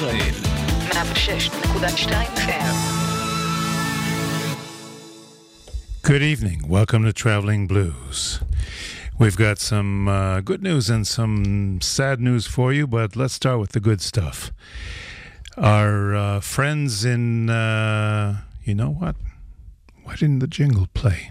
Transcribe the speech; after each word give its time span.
ישראל. 0.00 0.32
106.2 0.90 2.96
Good 6.02 6.22
evening. 6.22 6.68
Welcome 6.68 7.02
to 7.04 7.12
Traveling 7.12 7.66
Blues. 7.66 8.40
We've 9.18 9.36
got 9.36 9.58
some 9.58 10.08
uh, 10.08 10.40
good 10.40 10.62
news 10.62 10.88
and 10.88 11.06
some 11.06 11.80
sad 11.80 12.20
news 12.20 12.46
for 12.46 12.72
you, 12.72 12.86
but 12.86 13.16
let's 13.16 13.34
start 13.34 13.58
with 13.58 13.72
the 13.72 13.80
good 13.80 14.00
stuff. 14.00 14.52
Our 15.56 16.14
uh, 16.14 16.40
friends 16.40 17.04
in, 17.04 17.50
uh, 17.50 18.42
you 18.62 18.74
know 18.74 18.90
what? 18.90 19.16
Why 20.04 20.14
didn't 20.14 20.38
the 20.38 20.46
jingle 20.46 20.86
play? 20.94 21.30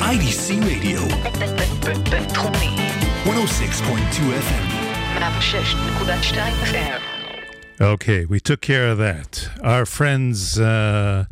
IDC 0.00 0.64
Radio 0.64 1.00
106.2 3.23 3.99
FM 3.99 5.15
Okay, 7.79 8.25
we 8.25 8.39
took 8.39 8.61
care 8.61 8.87
of 8.87 8.97
that. 8.97 9.47
Our 9.61 9.85
friends, 9.85 10.59
uh, 10.59 11.25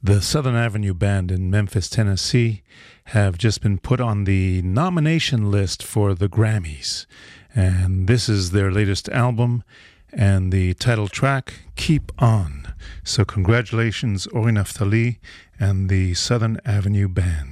the 0.00 0.22
Southern 0.22 0.54
Avenue 0.54 0.94
Band 0.94 1.32
in 1.32 1.50
Memphis, 1.50 1.88
Tennessee, 1.88 2.62
have 3.06 3.36
just 3.36 3.62
been 3.62 3.78
put 3.78 4.00
on 4.00 4.24
the 4.24 4.62
nomination 4.62 5.50
list 5.50 5.82
for 5.82 6.14
the 6.14 6.28
Grammys. 6.28 7.06
And 7.52 8.06
this 8.06 8.28
is 8.28 8.52
their 8.52 8.70
latest 8.70 9.08
album 9.08 9.64
and 10.12 10.52
the 10.52 10.74
title 10.74 11.08
track, 11.08 11.64
Keep 11.74 12.12
On. 12.22 12.74
So, 13.02 13.24
congratulations, 13.24 14.28
Ori 14.28 14.52
Naftaly 14.52 15.18
and 15.58 15.88
the 15.88 16.14
Southern 16.14 16.60
Avenue 16.64 17.08
Band. 17.08 17.51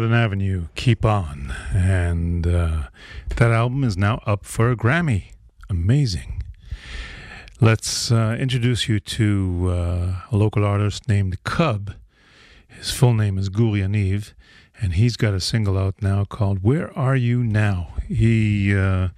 Southern 0.00 0.14
Avenue, 0.14 0.68
Keep 0.76 1.04
On. 1.04 1.52
And 1.74 2.46
uh, 2.46 2.84
that 3.36 3.50
album 3.50 3.84
is 3.84 3.98
now 3.98 4.22
up 4.24 4.46
for 4.46 4.70
a 4.70 4.74
Grammy. 4.74 5.32
Amazing. 5.68 6.42
Let's 7.60 8.10
uh, 8.10 8.34
introduce 8.40 8.88
you 8.88 8.98
to 8.98 9.68
uh, 9.68 10.22
a 10.32 10.36
local 10.38 10.64
artist 10.64 11.06
named 11.06 11.44
Cub. 11.44 11.92
His 12.66 12.90
full 12.90 13.12
name 13.12 13.36
is 13.36 13.50
Guri 13.50 13.84
and 14.80 14.94
he's 14.94 15.18
got 15.18 15.34
a 15.34 15.40
single 15.40 15.76
out 15.76 15.96
now 16.00 16.24
called 16.24 16.62
Where 16.62 16.98
Are 16.98 17.14
You 17.14 17.44
Now? 17.44 17.88
He 18.08 18.74
uh, 18.74 19.08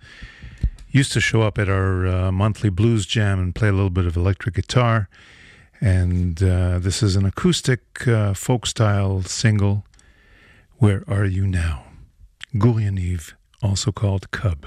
used 0.90 1.12
to 1.12 1.20
show 1.20 1.42
up 1.42 1.60
at 1.60 1.68
our 1.68 2.08
uh, 2.08 2.32
monthly 2.32 2.70
blues 2.70 3.06
jam 3.06 3.38
and 3.38 3.54
play 3.54 3.68
a 3.68 3.72
little 3.72 3.88
bit 3.88 4.06
of 4.06 4.16
electric 4.16 4.56
guitar. 4.56 5.08
And 5.80 6.42
uh, 6.42 6.80
this 6.80 7.04
is 7.04 7.14
an 7.14 7.24
acoustic 7.24 7.82
folk 8.34 8.66
style 8.66 9.22
single 9.22 9.84
where 10.82 11.04
Are 11.06 11.24
You 11.24 11.46
Now? 11.46 11.84
Guri 12.56 12.90
Yaniv, 12.90 13.34
also 13.62 13.92
called 13.92 14.32
Cub. 14.32 14.66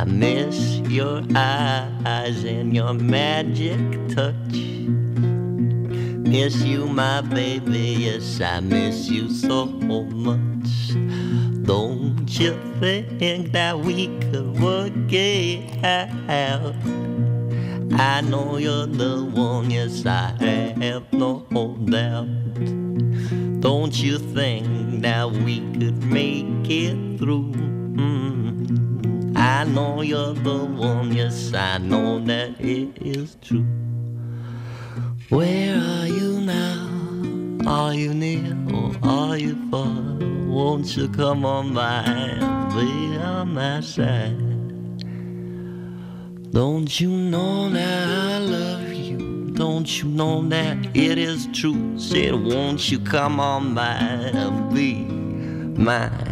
I 0.00 0.04
miss 0.04 0.78
your 0.88 1.22
eyes 1.36 2.42
and 2.44 2.74
your 2.74 2.94
magic 2.94 3.78
touch. 4.08 4.56
Miss 6.24 6.56
you, 6.62 6.86
my 6.86 7.20
baby, 7.20 7.96
yes, 7.98 8.40
I 8.40 8.60
miss 8.60 9.10
you 9.10 9.28
so 9.28 9.66
much. 9.66 10.94
Don't 11.66 12.26
you 12.40 12.58
think 12.80 13.52
that 13.52 13.78
we 13.78 14.06
could 14.20 14.58
work 14.58 15.12
it 15.12 15.84
out? 15.84 16.74
I 18.00 18.22
know 18.22 18.56
you're 18.56 18.86
the 18.86 19.30
one, 19.34 19.70
yes, 19.70 20.06
I 20.06 20.32
have 20.80 21.12
no 21.12 21.44
doubt. 21.84 22.26
Don't 23.60 23.94
you 24.02 24.16
think 24.16 25.02
that 25.02 25.30
we 25.30 25.60
could 25.78 26.02
make 26.04 26.70
it 26.70 27.18
through? 27.18 27.52
Mm. 27.52 28.29
I 29.40 29.64
know 29.64 30.02
you're 30.02 30.34
the 30.34 30.66
one, 30.66 31.14
yes, 31.14 31.54
I 31.54 31.78
know 31.78 32.22
that 32.26 32.60
it 32.60 33.00
is 33.00 33.38
true. 33.40 33.64
Where 35.30 35.76
are 35.76 36.06
you 36.06 36.42
now? 36.42 36.88
Are 37.66 37.94
you 37.94 38.12
near 38.12 38.54
or 38.70 38.92
are 39.02 39.38
you 39.38 39.56
far? 39.70 40.18
Won't 40.46 40.94
you 40.94 41.08
come 41.08 41.46
on 41.46 41.72
by 41.72 42.02
and 42.04 42.70
be 42.74 43.16
on 43.16 43.54
my 43.54 43.80
side? 43.80 44.38
Don't 46.52 47.00
you 47.00 47.08
know 47.08 47.70
that 47.70 48.08
I 48.08 48.38
love 48.40 48.92
you? 48.92 49.52
Don't 49.52 50.02
you 50.02 50.10
know 50.10 50.46
that 50.50 50.94
it 50.94 51.16
is 51.16 51.48
true? 51.54 51.98
Said, 51.98 52.34
won't 52.34 52.90
you 52.90 53.00
come 53.00 53.40
on 53.40 53.74
by 53.74 53.94
and 54.34 54.74
be 54.74 55.04
mine? 55.82 56.30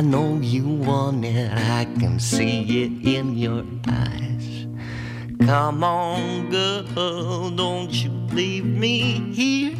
I 0.00 0.02
know 0.02 0.38
you 0.40 0.66
want 0.66 1.26
it, 1.26 1.52
I 1.52 1.84
can 1.84 2.18
see 2.18 2.84
it 2.84 3.06
in 3.06 3.36
your 3.36 3.66
eyes. 3.86 4.66
Come 5.44 5.84
on, 5.84 6.48
girl, 6.48 7.50
don't 7.50 7.92
you 7.92 8.08
leave 8.32 8.64
me 8.64 9.20
here. 9.34 9.76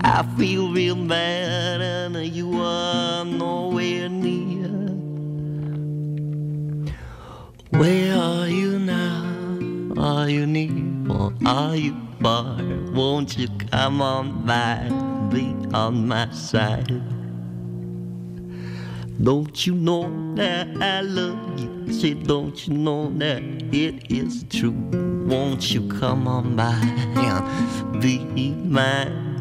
I 0.00 0.22
feel 0.36 0.70
real 0.70 0.96
bad 0.96 1.80
and 1.80 2.14
you 2.26 2.60
are 2.60 3.24
nowhere 3.24 4.10
near. 4.10 4.68
Where 7.70 8.18
are 8.18 8.48
you 8.48 8.78
now? 8.78 9.32
Are 9.96 10.28
you 10.28 10.46
near 10.46 11.10
or 11.10 11.32
are 11.46 11.74
you 11.74 11.96
far? 12.20 12.58
Won't 12.92 13.38
you 13.38 13.48
come 13.70 14.02
on 14.02 14.44
by, 14.44 14.90
be 15.30 15.56
on 15.72 16.06
my 16.06 16.30
side? 16.32 17.21
Don't 19.22 19.68
you 19.68 19.74
know 19.76 20.34
that 20.34 20.66
I 20.82 21.00
love 21.00 21.60
you? 21.60 21.92
Say, 21.92 22.14
don't 22.14 22.66
you 22.66 22.74
know 22.74 23.08
that 23.18 23.40
it 23.72 24.10
is 24.10 24.44
true? 24.50 24.74
Won't 25.28 25.70
you 25.70 25.86
come 25.86 26.26
on 26.26 26.56
by 26.56 26.74
and 26.74 28.02
be 28.02 28.18
mine? 28.50 29.31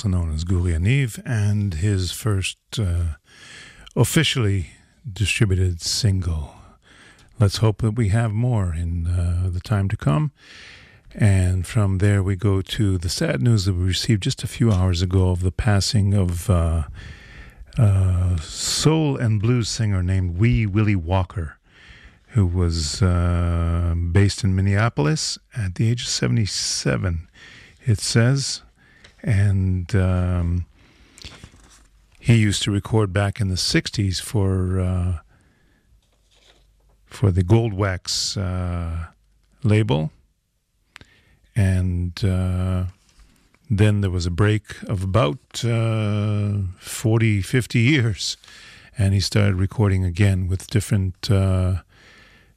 Also 0.00 0.16
known 0.16 0.32
as 0.32 0.46
Guri 0.46 0.72
Yaniv, 0.72 1.20
and 1.26 1.74
his 1.74 2.10
first 2.10 2.56
uh, 2.78 3.16
officially 3.94 4.70
distributed 5.06 5.82
single. 5.82 6.54
Let's 7.38 7.58
hope 7.58 7.82
that 7.82 7.96
we 7.96 8.08
have 8.08 8.32
more 8.32 8.72
in 8.72 9.06
uh, 9.06 9.50
the 9.52 9.60
time 9.60 9.90
to 9.90 9.98
come. 9.98 10.32
And 11.14 11.66
from 11.66 11.98
there, 11.98 12.22
we 12.22 12.34
go 12.34 12.62
to 12.62 12.96
the 12.96 13.10
sad 13.10 13.42
news 13.42 13.66
that 13.66 13.74
we 13.74 13.84
received 13.84 14.22
just 14.22 14.42
a 14.42 14.46
few 14.46 14.72
hours 14.72 15.02
ago 15.02 15.28
of 15.32 15.42
the 15.42 15.52
passing 15.52 16.14
of 16.14 16.48
uh, 16.48 16.84
uh, 17.76 18.36
soul 18.38 19.18
and 19.18 19.38
blues 19.38 19.68
singer 19.68 20.02
named 20.02 20.38
Wee 20.38 20.64
Willie 20.64 20.96
Walker, 20.96 21.58
who 22.28 22.46
was 22.46 23.02
uh, 23.02 23.94
based 24.12 24.44
in 24.44 24.56
Minneapolis 24.56 25.38
at 25.54 25.74
the 25.74 25.90
age 25.90 26.04
of 26.04 26.08
77 26.08 27.28
it 27.86 27.98
says. 27.98 28.62
And 29.22 29.94
um, 29.94 30.66
he 32.18 32.36
used 32.36 32.62
to 32.64 32.70
record 32.70 33.12
back 33.12 33.40
in 33.40 33.48
the 33.48 33.56
60s 33.56 34.20
for 34.20 34.80
uh, 34.80 35.18
for 37.06 37.30
the 37.30 37.42
Goldwax 37.42 38.36
uh, 38.36 39.10
label. 39.62 40.12
And 41.56 42.24
uh, 42.24 42.84
then 43.68 44.00
there 44.00 44.10
was 44.10 44.26
a 44.26 44.30
break 44.30 44.82
of 44.84 45.02
about 45.02 45.64
uh, 45.64 46.52
40, 46.78 47.42
50 47.42 47.78
years. 47.78 48.36
And 48.96 49.12
he 49.12 49.20
started 49.20 49.56
recording 49.56 50.04
again 50.04 50.48
with 50.48 50.68
different 50.68 51.30
uh, 51.30 51.82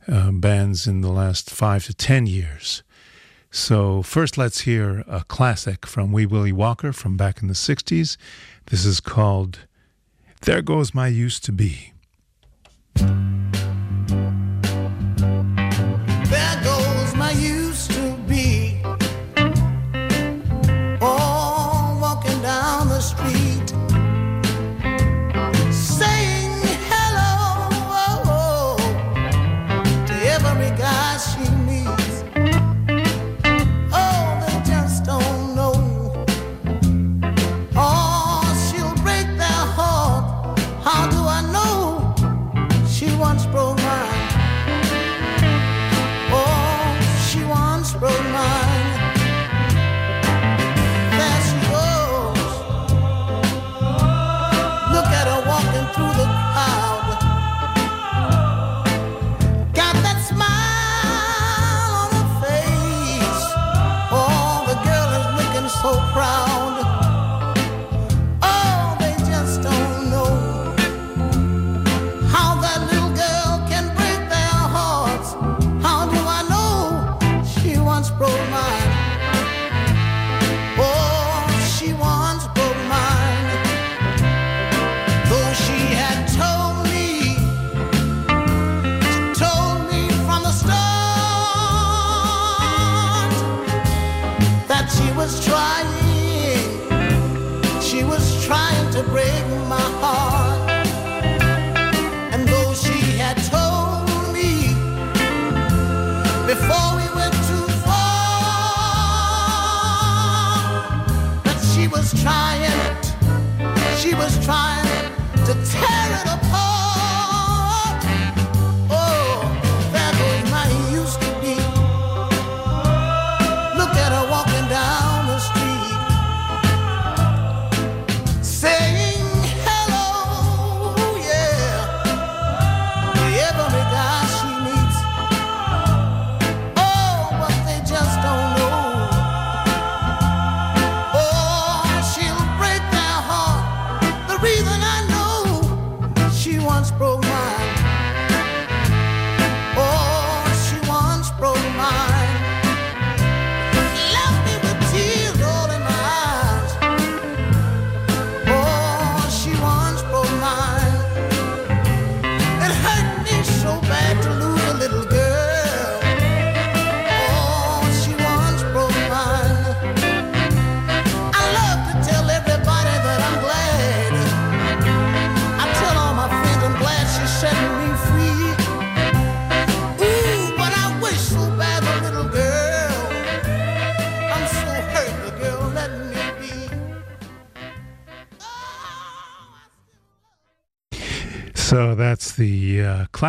uh, 0.07 0.31
bands 0.31 0.87
in 0.87 1.01
the 1.01 1.11
last 1.11 1.49
five 1.49 1.85
to 1.85 1.93
10 1.93 2.27
years. 2.27 2.83
So, 3.55 4.01
first, 4.01 4.35
let's 4.35 4.61
hear 4.61 5.03
a 5.07 5.23
classic 5.25 5.85
from 5.85 6.11
Wee 6.11 6.25
Willie 6.25 6.51
Walker 6.51 6.91
from 6.91 7.15
back 7.15 7.43
in 7.43 7.47
the 7.47 7.53
60s. 7.53 8.17
This 8.65 8.83
is 8.83 8.99
called 8.99 9.67
There 10.41 10.63
Goes 10.63 10.95
My 10.95 11.05
Used 11.05 11.45
to 11.45 11.51
Be. 11.51 11.93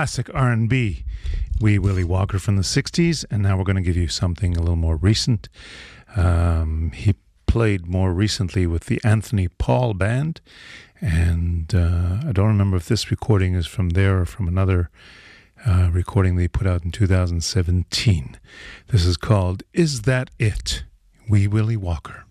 Classic 0.05 0.29
R&B, 0.35 1.03
Wee 1.63 1.79
Willie 1.79 2.05
Walker 2.05 2.39
from 2.39 2.57
the 2.57 2.63
'60s, 2.63 3.25
and 3.31 3.43
now 3.43 3.57
we're 3.57 3.65
going 3.65 3.75
to 3.77 3.81
give 3.83 3.97
you 3.97 4.07
something 4.07 4.55
a 4.55 4.61
little 4.61 4.77
more 4.77 4.97
recent. 4.97 5.49
Um, 6.15 6.91
he 6.95 7.15
played 7.47 7.87
more 7.87 8.13
recently 8.13 8.67
with 8.67 8.85
the 8.85 9.01
Anthony 9.03 9.49
Paul 9.49 9.95
Band, 9.95 10.43
and 11.01 11.75
uh, 11.75 12.19
I 12.29 12.33
don't 12.33 12.49
remember 12.49 12.77
if 12.77 12.87
this 12.87 13.11
recording 13.11 13.55
is 13.55 13.67
from 13.67 13.91
there 13.91 14.21
or 14.21 14.27
from 14.27 14.47
another 14.47 14.91
uh, 15.67 15.89
recording 15.91 16.37
they 16.37 16.49
put 16.49 16.67
out 16.67 16.85
in 16.85 16.91
2017. 16.91 18.37
This 18.89 19.07
is 19.07 19.17
called 19.17 19.63
"Is 19.73 20.03
That 20.03 20.29
It?" 20.39 20.85
Wee 21.31 21.49
Willie 21.49 21.79
Walker. 21.79 22.27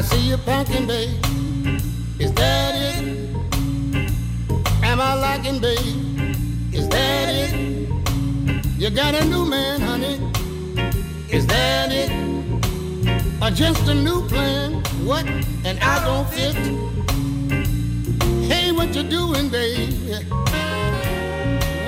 I 0.00 0.02
see 0.02 0.28
you 0.30 0.38
packing, 0.38 0.86
babe. 0.86 1.10
Is 2.18 2.32
that 2.32 2.74
it? 2.74 3.04
Am 4.82 4.98
I 4.98 5.14
lacking, 5.14 5.60
babe? 5.60 6.72
Is 6.72 6.88
that 6.88 7.28
it? 7.28 7.52
You 8.78 8.88
got 8.88 9.14
a 9.14 9.22
new 9.26 9.44
man, 9.44 9.82
honey. 9.82 10.18
Is 11.28 11.46
that 11.48 11.92
it? 11.92 12.10
Or 13.42 13.50
just 13.50 13.86
a 13.88 13.94
new 13.94 14.26
plan? 14.26 14.82
What? 15.04 15.26
And 15.66 15.78
I 15.80 16.02
don't 16.06 16.26
fit? 16.30 16.56
Hey, 18.50 18.72
what 18.72 18.94
you 18.94 19.02
doing, 19.02 19.50
babe? 19.50 19.92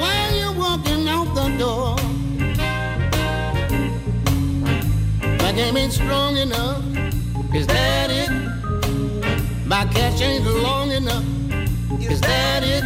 Why 0.00 0.32
you 0.34 0.52
walking 0.52 1.08
out 1.08 1.34
the 1.34 1.48
door? 1.56 1.96
My 5.38 5.52
game 5.52 5.78
ain't 5.78 5.94
strong 5.94 6.36
enough. 6.36 6.91
Is 7.54 7.66
that 7.66 8.10
it? 8.10 8.30
My 9.66 9.84
cash 9.84 10.22
ain't 10.22 10.46
long 10.46 10.90
enough. 10.90 11.24
Is 12.00 12.18
that 12.22 12.62
it? 12.62 12.82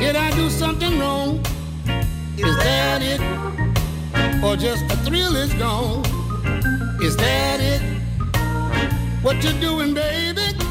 Did 0.00 0.16
I 0.16 0.30
do 0.34 0.48
something 0.48 0.98
wrong? 0.98 1.44
Is 2.38 2.56
that 2.56 3.02
it? 3.02 3.20
Or 4.42 4.56
just 4.56 4.88
the 4.88 4.96
thrill 5.04 5.36
is 5.36 5.52
gone? 5.54 6.02
Is 7.02 7.14
that 7.18 7.60
it? 7.60 7.82
What 9.22 9.44
you 9.44 9.52
doing, 9.60 9.92
baby? 9.92 10.65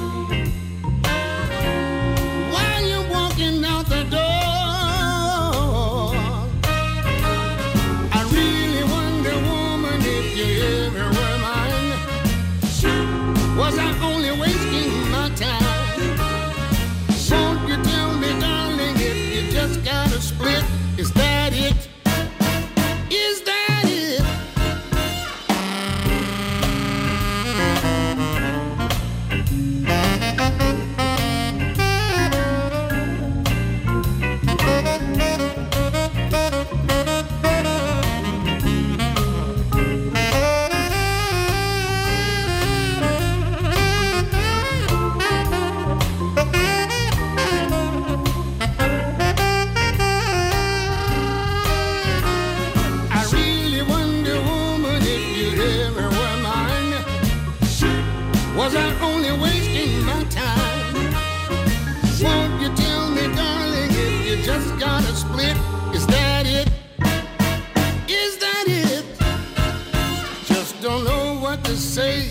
Don't 70.85 71.03
know 71.03 71.39
what 71.41 71.63
to 71.65 71.75
say. 71.75 72.29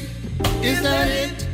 Is 0.63 0.81
that 0.83 1.09
it? 1.09 1.49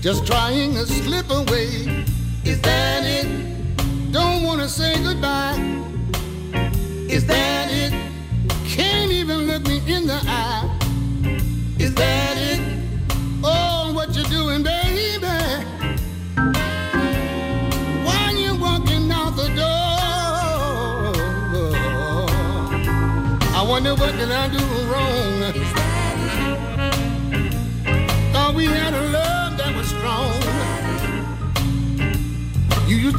Just 0.00 0.26
trying 0.26 0.74
to 0.74 0.84
slip 0.84 1.30
away. 1.30 2.04
Is 2.44 2.60
that 2.62 3.04
it? 3.04 3.28
Don't 4.10 4.42
wanna 4.42 4.68
say 4.68 5.00
goodbye. 5.04 5.54
Is 7.08 7.24
that 7.26 7.68
it? 7.70 7.92
Can't 8.66 9.12
even 9.12 9.46
look 9.46 9.62
me 9.68 9.76
in 9.86 10.08
the 10.08 10.20
eye. 10.26 10.68
Is 11.78 11.94
that 11.94 12.36
it? 12.36 12.60
Oh, 13.44 13.92
what 13.94 14.08
you 14.16 14.24
doing, 14.24 14.64
baby? 14.64 15.28
Why 18.06 18.32
you 18.36 18.56
walking 18.56 19.12
out 19.12 19.36
the 19.36 19.48
door? 19.60 19.90
I 23.58 23.62
wonder 23.62 23.94
what 23.94 24.12
did 24.16 24.32
I 24.32 24.48
do 24.48 24.69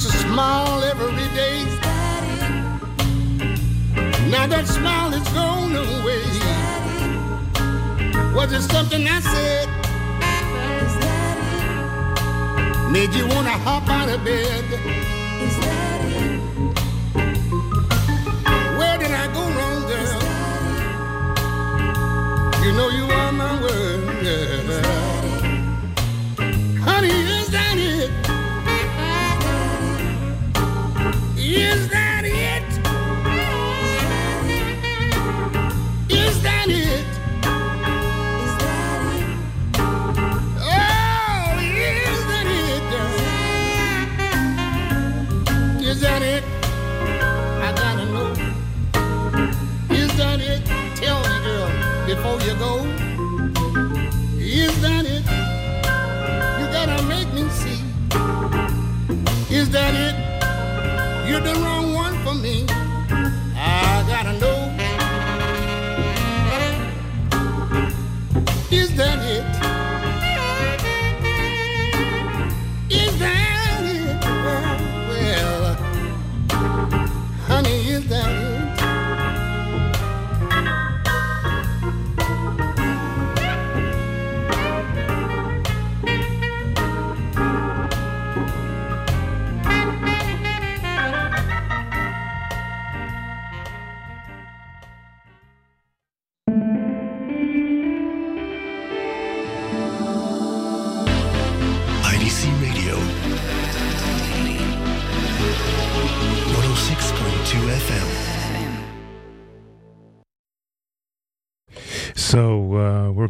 to 0.04 0.08
smile 0.18 0.84
every 0.84 1.28
day. 1.36 1.64
Now 4.32 4.48
that 4.48 4.66
smile 4.66 5.14
is 5.14 5.28
gone 5.30 5.76
away. 5.76 6.24
Was 8.34 8.52
it 8.52 8.64
something 8.64 9.08
I 9.08 9.20
said? 9.20 9.70
Made 12.92 13.14
you 13.14 13.28
wanna 13.28 13.56
hop 13.66 13.88
out 13.90 14.10
of 14.10 14.24
bed? 14.26 14.66
Where 18.80 18.98
did 18.98 19.12
I 19.12 19.28
go 19.38 19.44
wrong, 19.56 19.82
girl? 19.92 20.22
You 22.66 22.72
know 22.78 22.90
you 22.90 23.06
are 23.20 23.32
my 23.32 23.62
word, 23.62 25.01
You're 61.32 61.40
the 61.40 61.71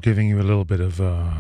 giving 0.02 0.28
you 0.28 0.40
a 0.40 0.44
little 0.44 0.66
bit 0.66 0.80
of 0.80 1.00
uh, 1.00 1.32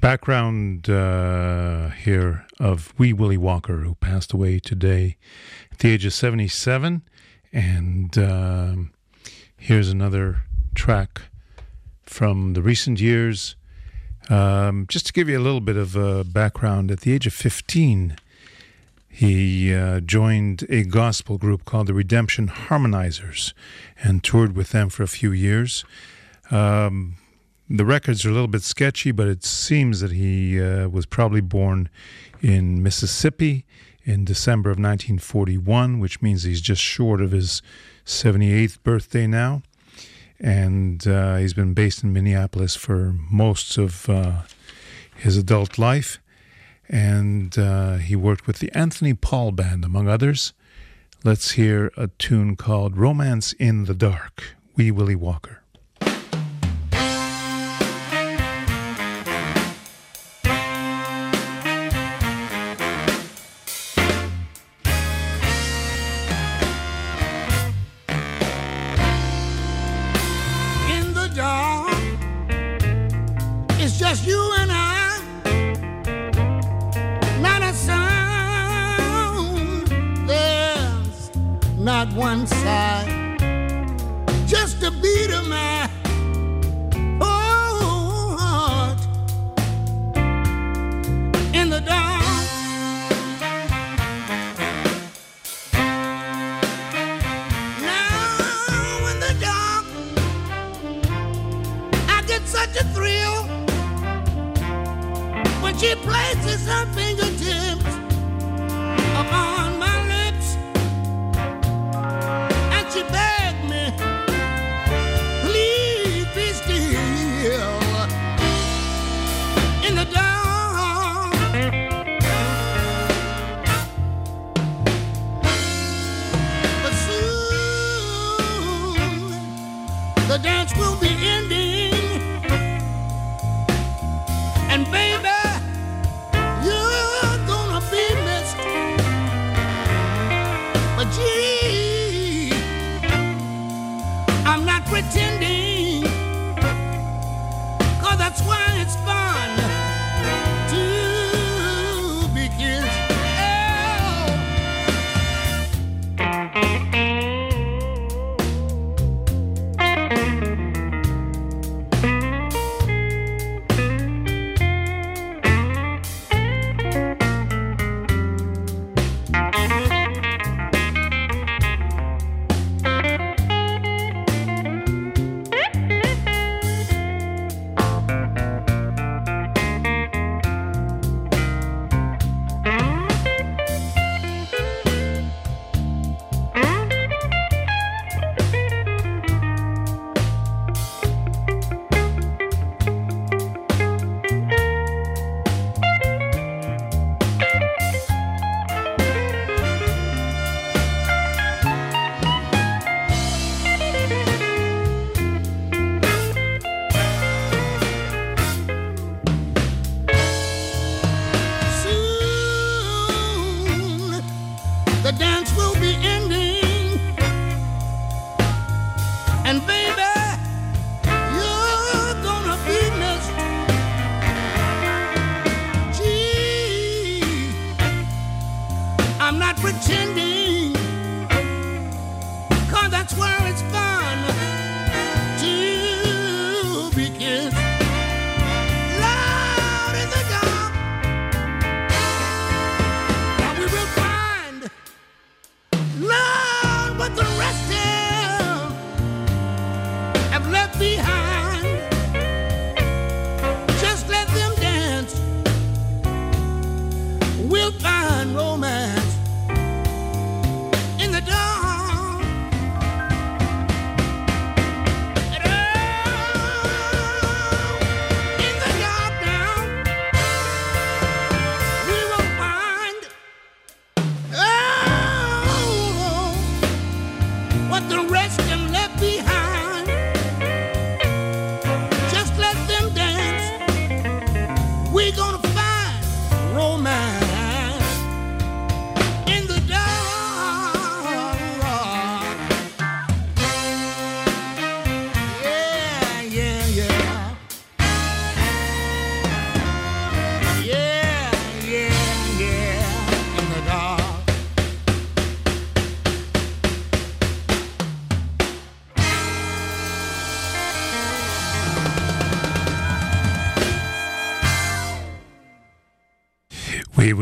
background 0.00 0.88
uh, 0.88 1.90
here 1.90 2.46
of 2.58 2.94
Wee 2.98 3.12
Willie 3.12 3.36
Walker, 3.36 3.78
who 3.78 3.94
passed 3.96 4.32
away 4.32 4.58
today 4.58 5.18
at 5.70 5.78
the 5.80 5.92
age 5.92 6.06
of 6.06 6.14
77. 6.14 7.02
And 7.52 8.16
um, 8.16 8.92
here's 9.56 9.90
another 9.90 10.44
track 10.74 11.22
from 12.02 12.54
the 12.54 12.62
recent 12.62 13.00
years. 13.00 13.54
Um, 14.30 14.86
just 14.88 15.06
to 15.06 15.12
give 15.12 15.28
you 15.28 15.38
a 15.38 15.44
little 15.44 15.60
bit 15.60 15.76
of 15.76 15.94
uh, 15.94 16.24
background, 16.24 16.90
at 16.90 17.00
the 17.00 17.12
age 17.12 17.26
of 17.26 17.34
15, 17.34 18.16
he 19.08 19.74
uh, 19.74 20.00
joined 20.00 20.66
a 20.70 20.84
gospel 20.84 21.36
group 21.36 21.66
called 21.66 21.86
the 21.86 21.94
Redemption 21.94 22.48
Harmonizers 22.48 23.52
and 24.02 24.24
toured 24.24 24.56
with 24.56 24.70
them 24.70 24.88
for 24.88 25.02
a 25.02 25.08
few 25.08 25.32
years. 25.32 25.84
Um, 26.50 27.16
the 27.68 27.84
records 27.84 28.24
are 28.24 28.30
a 28.30 28.32
little 28.32 28.48
bit 28.48 28.62
sketchy, 28.62 29.10
but 29.10 29.26
it 29.26 29.44
seems 29.44 30.00
that 30.00 30.12
he 30.12 30.60
uh, 30.60 30.88
was 30.88 31.06
probably 31.06 31.40
born 31.40 31.88
in 32.40 32.82
Mississippi 32.82 33.64
in 34.04 34.24
December 34.24 34.70
of 34.70 34.76
1941, 34.76 35.98
which 35.98 36.22
means 36.22 36.44
he's 36.44 36.60
just 36.60 36.80
short 36.80 37.20
of 37.20 37.32
his 37.32 37.62
78th 38.04 38.82
birthday 38.84 39.26
now. 39.26 39.62
And 40.38 41.06
uh, 41.08 41.36
he's 41.36 41.54
been 41.54 41.74
based 41.74 42.04
in 42.04 42.12
Minneapolis 42.12 42.76
for 42.76 43.16
most 43.30 43.78
of 43.78 44.08
uh, 44.08 44.42
his 45.16 45.36
adult 45.36 45.76
life. 45.78 46.20
And 46.88 47.58
uh, 47.58 47.96
he 47.96 48.14
worked 48.14 48.46
with 48.46 48.60
the 48.60 48.70
Anthony 48.72 49.12
Paul 49.14 49.50
Band, 49.50 49.84
among 49.84 50.08
others. 50.08 50.52
Let's 51.24 51.52
hear 51.52 51.90
a 51.96 52.06
tune 52.06 52.54
called 52.54 52.96
Romance 52.96 53.54
in 53.54 53.86
the 53.86 53.94
Dark, 53.94 54.54
Wee 54.76 54.92
Willie 54.92 55.16
Walker. 55.16 55.62
Dark. 71.36 71.92
It's 73.78 73.98
just 73.98 74.26
you 74.26 74.40
and 74.58 74.70
I. 74.72 75.20
Not 77.40 77.60
a 77.62 77.74
sound. 77.74 79.06
There's 80.26 81.30
not 81.76 82.10
one 82.14 82.46
sigh. 82.46 83.36
Just 84.46 84.82
a 84.82 84.90
beat 84.90 85.30
of 85.30 85.46
my 85.46 85.85
she 105.78 105.94
places 105.96 106.66
her 106.66 106.86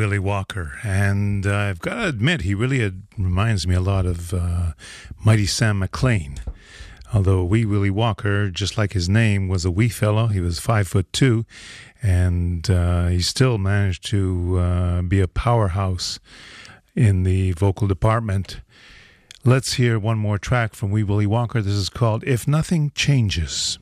Willie 0.04 0.18
Walker, 0.18 0.78
and 0.82 1.46
uh, 1.46 1.56
I've 1.56 1.78
got 1.78 1.94
to 1.94 2.08
admit, 2.08 2.42
he 2.42 2.54
really 2.54 2.80
had, 2.80 3.04
reminds 3.16 3.66
me 3.66 3.74
a 3.74 3.80
lot 3.80 4.04
of 4.04 4.34
uh, 4.34 4.72
Mighty 5.24 5.46
Sam 5.46 5.80
McClain. 5.80 6.40
Although 7.14 7.42
Wee 7.44 7.64
Willie 7.64 7.88
Walker, 7.88 8.50
just 8.50 8.76
like 8.76 8.92
his 8.92 9.08
name, 9.08 9.48
was 9.48 9.64
a 9.64 9.70
wee 9.70 9.88
fellow. 9.88 10.26
He 10.26 10.40
was 10.40 10.60
five 10.60 10.88
foot 10.88 11.10
two, 11.14 11.46
and 12.02 12.68
uh, 12.68 13.06
he 13.06 13.22
still 13.22 13.56
managed 13.56 14.04
to 14.10 14.58
uh, 14.58 15.00
be 15.00 15.22
a 15.22 15.28
powerhouse 15.28 16.20
in 16.94 17.22
the 17.22 17.52
vocal 17.52 17.88
department. 17.88 18.60
Let's 19.42 19.74
hear 19.74 19.98
one 19.98 20.18
more 20.18 20.36
track 20.36 20.74
from 20.74 20.90
Wee 20.90 21.02
Willie 21.02 21.26
Walker. 21.26 21.62
This 21.62 21.72
is 21.72 21.88
called 21.88 22.24
If 22.24 22.46
Nothing 22.46 22.92
Changes. 22.94 23.78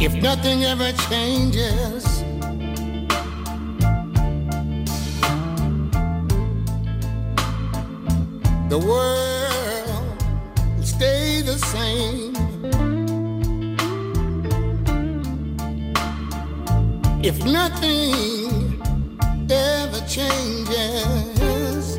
If 0.00 0.14
nothing 0.22 0.64
ever 0.64 0.92
changes. 1.08 2.04
The 8.68 8.78
world 8.78 10.22
will 10.76 10.84
stay 10.84 11.42
the 11.42 11.58
same. 11.58 12.34
If 17.24 17.44
nothing 17.44 18.80
ever 19.50 20.00
changes, 20.06 21.98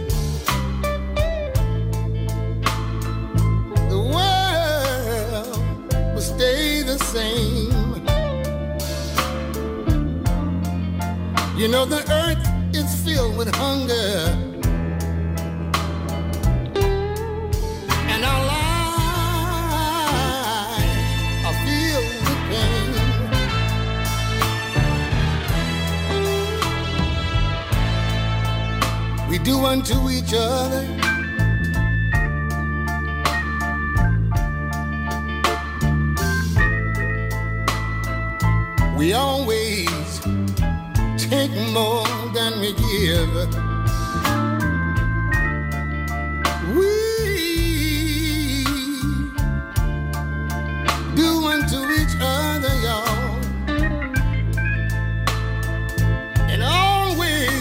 the 3.90 4.00
world 4.14 5.58
will 6.14 6.22
stay 6.22 6.84
the 6.84 6.98
same. 6.98 7.49
You 11.60 11.68
know, 11.68 11.84
the 11.84 12.00
earth 12.10 12.48
is 12.74 12.88
filled 13.04 13.36
with 13.36 13.54
hunger. 13.54 14.34
And 18.08 18.24
our 18.24 18.46
lives 18.56 19.28
are 21.46 21.58
filled 21.66 22.16
with 22.24 22.42
pain. 22.50 22.90
We 29.30 29.38
do 29.40 29.66
unto 29.66 30.10
each 30.10 30.34
other. 30.34 30.88
We 38.98 39.12
always 39.12 39.99
take 41.50 41.74
more 41.74 42.06
than 42.34 42.60
we 42.60 42.74
give. 42.74 43.34
We 46.76 48.64
do 51.16 51.46
unto 51.46 51.80
each 52.00 52.16
other, 52.22 52.74
y'all, 52.84 53.40
and 56.50 56.64
always 56.64 57.52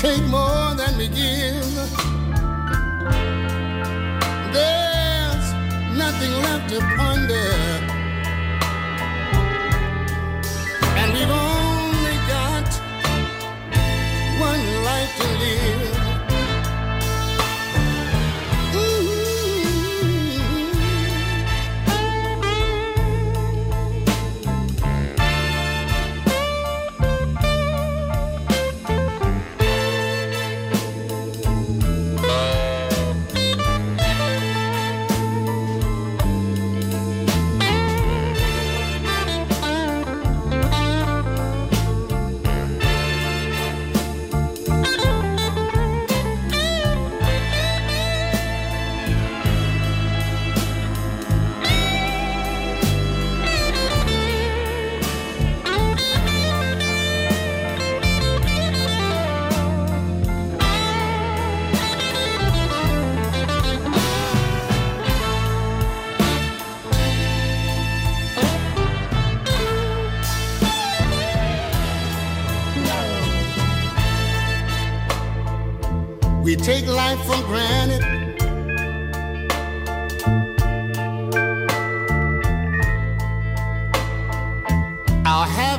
take 0.00 0.24
more 0.28 0.74
than 0.74 0.96
we 0.98 1.08
give. 1.08 1.74
There's 4.52 5.46
nothing 5.96 6.32
left 6.42 6.68
to 6.70 6.80
ponder. 6.96 7.85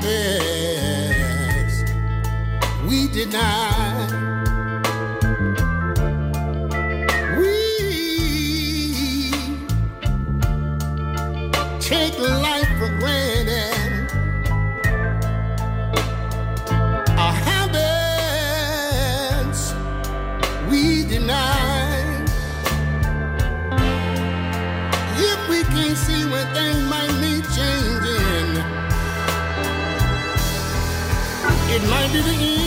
Habits 0.07 1.83
we 2.87 3.07
deny. 3.09 4.36
90 31.87 32.21
degrees. 32.21 32.66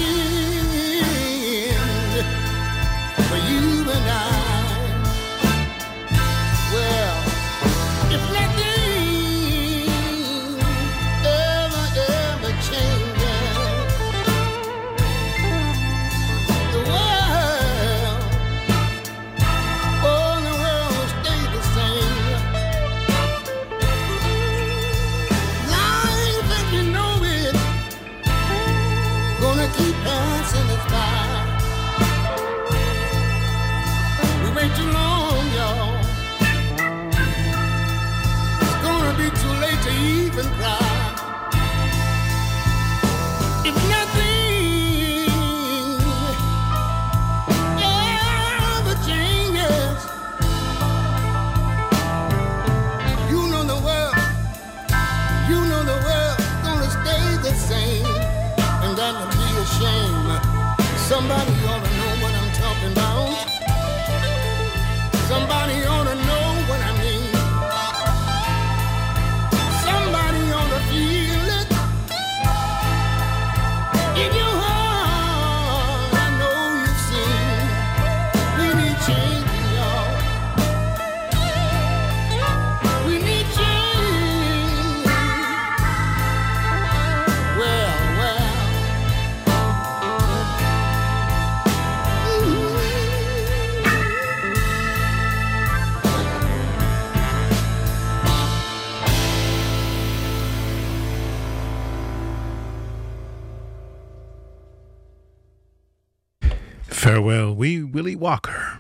Farewell, 107.21 107.55
Wee 107.55 107.83
Willie 107.83 108.17
Walker. 108.17 108.79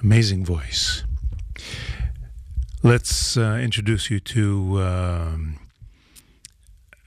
Amazing 0.00 0.46
voice. 0.46 1.04
Let's 2.82 3.36
uh, 3.36 3.60
introduce 3.62 4.10
you 4.10 4.18
to 4.20 4.80
um, 4.80 5.58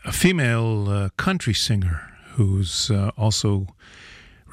a 0.06 0.12
female 0.12 0.88
uh, 0.90 1.10
country 1.18 1.56
singer 1.56 2.08
who's 2.34 2.92
uh, 2.92 3.10
also 3.18 3.66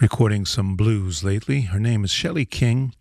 recording 0.00 0.46
some 0.46 0.74
blues 0.74 1.22
lately. 1.22 1.62
Her 1.62 1.78
name 1.78 2.02
is 2.02 2.10
Shelley 2.10 2.46
King, 2.46 2.94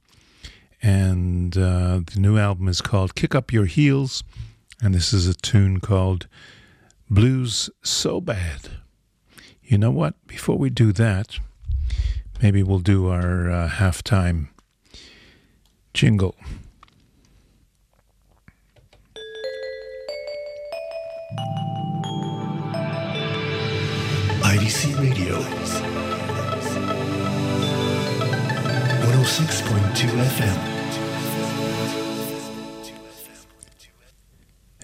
and 0.81 1.57
uh, 1.57 2.01
the 2.05 2.19
new 2.19 2.37
album 2.37 2.67
is 2.67 2.81
called 2.81 3.15
Kick 3.15 3.33
Up 3.33 3.53
Your 3.53 3.65
Heels, 3.65 4.25
and 4.81 4.93
this 4.93 5.13
is 5.13 5.25
a 5.25 5.33
tune 5.33 5.79
called 5.79 6.27
Blues 7.09 7.69
So 7.81 8.19
Bad. 8.19 8.71
You 9.63 9.77
know 9.77 9.91
what? 9.91 10.15
Before 10.27 10.57
we 10.57 10.69
do 10.69 10.91
that, 10.91 11.39
Maybe 12.41 12.63
we'll 12.63 12.79
do 12.79 13.09
our 13.09 13.51
uh, 13.51 13.69
halftime 13.69 14.47
jingle. 15.93 16.35
IDC 24.41 24.97
Radio 24.99 25.35
106.2 29.03 30.07
FM. 30.07 30.79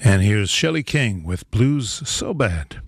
And 0.04 0.22
here's 0.22 0.50
Shelley 0.50 0.84
King 0.84 1.24
with 1.24 1.50
Blues 1.52 2.08
So 2.08 2.34
Bad. 2.34 2.82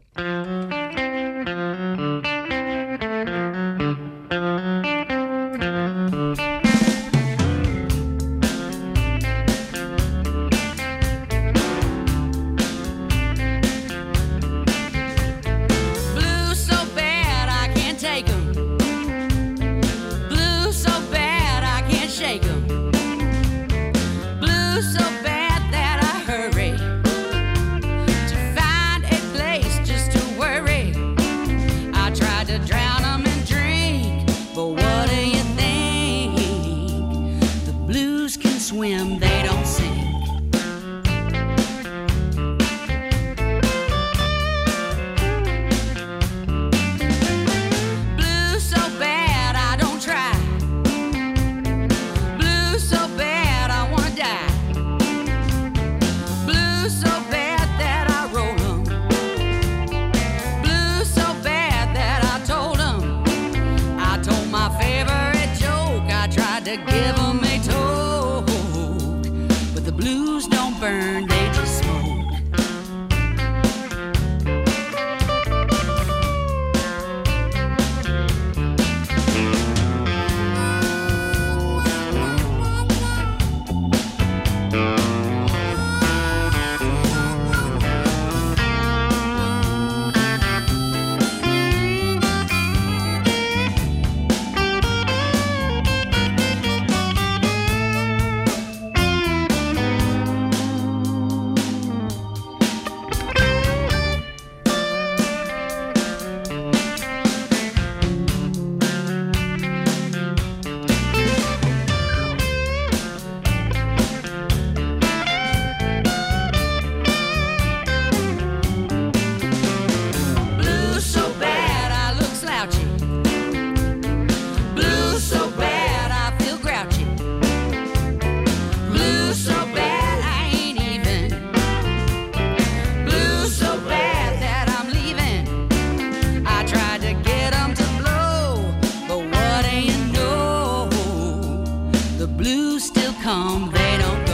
blues 142.36 142.84
still 142.86 143.13
come, 143.24 143.72
they 143.72 143.98
don't 143.98 144.27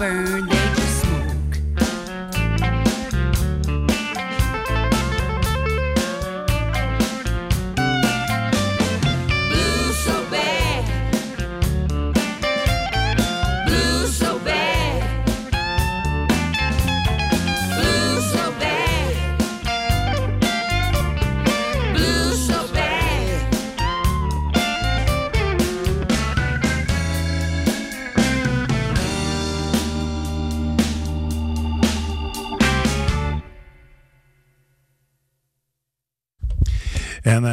burn. 0.00 0.49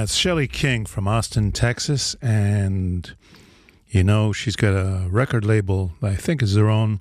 that's 0.01 0.13
Shelley 0.13 0.47
King 0.47 0.85
from 0.85 1.07
Austin, 1.07 1.51
Texas. 1.51 2.15
And, 2.21 3.15
you 3.89 4.03
know, 4.03 4.31
she's 4.31 4.55
got 4.55 4.73
a 4.73 5.07
record 5.09 5.43
label 5.43 5.93
I 6.03 6.15
think 6.15 6.43
is 6.43 6.55
her 6.55 6.69
own. 6.69 6.99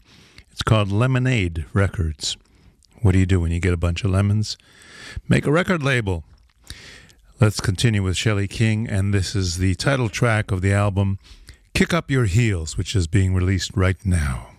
It's 0.50 0.62
called 0.62 0.90
Lemonade 0.90 1.66
Records. 1.74 2.38
What 3.02 3.12
do 3.12 3.18
you 3.18 3.26
do 3.26 3.38
when 3.38 3.52
you 3.52 3.60
get 3.60 3.74
a 3.74 3.76
bunch 3.76 4.02
of 4.02 4.10
lemons? 4.10 4.56
Make 5.28 5.44
a 5.44 5.52
record 5.52 5.82
label. 5.82 6.24
Let's 7.38 7.60
continue 7.60 8.02
with 8.02 8.16
Shelley 8.16 8.48
King. 8.48 8.88
And 8.88 9.12
this 9.12 9.36
is 9.36 9.58
the 9.58 9.74
title 9.74 10.08
track 10.08 10.50
of 10.50 10.62
the 10.62 10.72
album, 10.72 11.18
Kick 11.74 11.92
Up 11.92 12.10
Your 12.10 12.24
Heels, 12.24 12.78
which 12.78 12.96
is 12.96 13.06
being 13.06 13.34
released 13.34 13.72
right 13.76 13.98
now. 14.06 14.55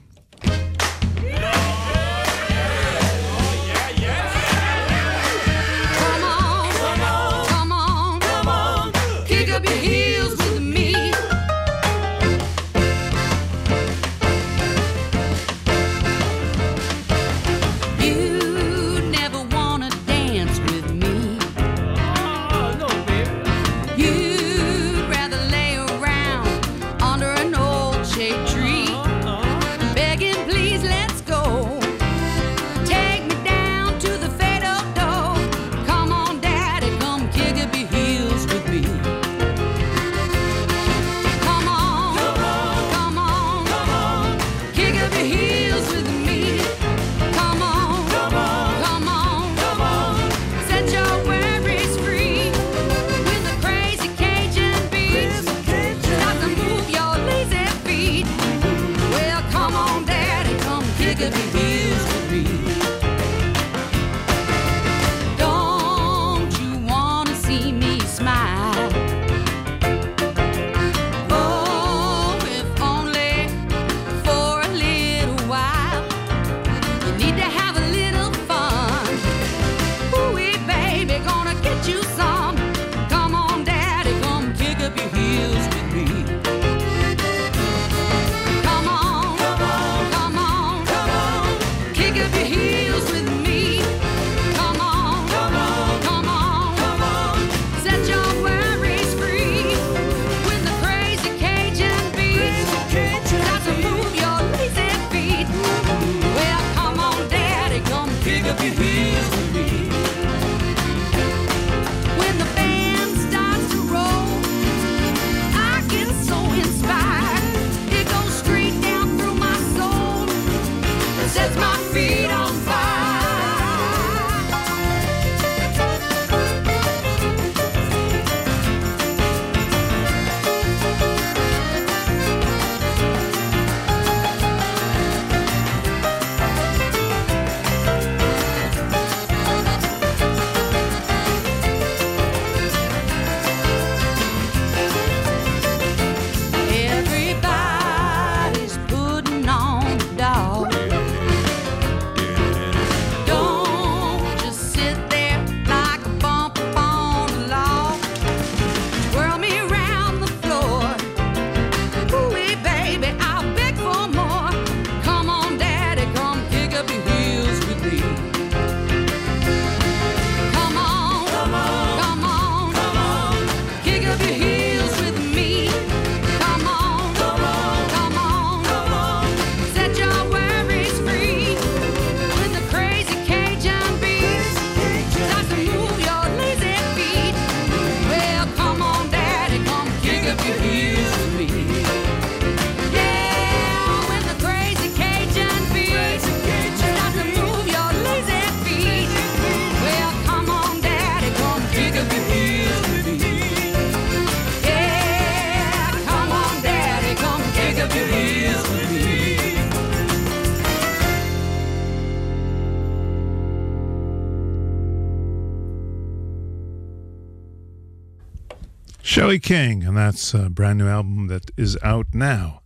Joey 219.28 219.40
King, 219.40 219.84
and 219.84 219.98
that's 219.98 220.34
a 220.34 220.50
brand 220.50 220.80
new 220.80 220.88
album 220.88 221.28
that 221.28 221.52
is 221.58 221.78
out 221.84 222.08
now 222.14 222.62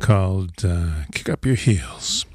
called 0.00 0.62
uh, 0.62 1.04
Kick 1.14 1.30
Up 1.30 1.46
Your 1.46 1.54
Heels. 1.54 2.26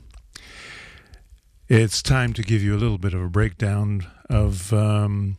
It's 1.67 2.01
time 2.01 2.33
to 2.33 2.41
give 2.41 2.63
you 2.63 2.73
a 2.73 2.81
little 2.81 2.97
bit 2.97 3.13
of 3.13 3.21
a 3.21 3.29
breakdown 3.29 4.07
of 4.27 4.73
um, 4.73 5.37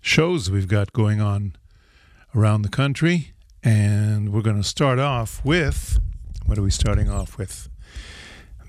shows 0.00 0.50
we've 0.50 0.66
got 0.66 0.92
going 0.92 1.20
on 1.20 1.54
around 2.34 2.62
the 2.62 2.68
country. 2.68 3.34
And 3.62 4.32
we're 4.32 4.42
going 4.42 4.60
to 4.60 4.68
start 4.68 4.98
off 4.98 5.40
with 5.44 6.00
what 6.44 6.58
are 6.58 6.62
we 6.62 6.72
starting 6.72 7.08
off 7.08 7.38
with? 7.38 7.68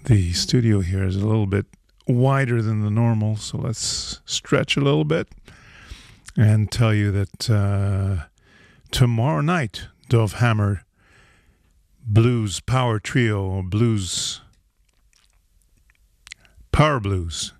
The 0.05 0.31
studio 0.33 0.81
here 0.81 1.05
is 1.05 1.15
a 1.15 1.25
little 1.25 1.47
bit 1.47 1.65
wider 2.07 2.61
than 2.61 2.83
the 2.83 2.91
normal, 2.91 3.35
so 3.35 3.57
let's 3.57 4.21
stretch 4.25 4.77
a 4.77 4.81
little 4.81 5.05
bit 5.05 5.27
and 6.37 6.71
tell 6.71 6.93
you 6.93 7.11
that 7.11 7.49
uh, 7.49 8.25
tomorrow 8.91 9.41
night, 9.41 9.87
Dov 10.09 10.33
Hammer 10.33 10.85
Blues 12.05 12.59
Power 12.59 12.99
Trio, 12.99 13.61
Blues 13.61 14.41
Power 16.71 16.99
Blues, 16.99 17.53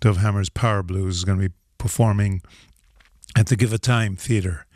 Dov 0.00 0.18
Hammer's 0.18 0.48
Power 0.50 0.82
Blues 0.82 1.18
is 1.18 1.24
going 1.24 1.38
to 1.38 1.48
be 1.48 1.54
performing 1.78 2.42
at 3.36 3.46
the 3.46 3.56
Givatayim 3.56 4.18
Theater, 4.18 4.66